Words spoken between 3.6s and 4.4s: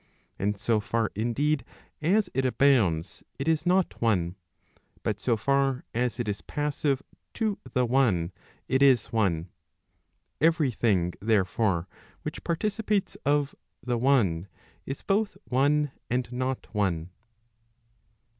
not one,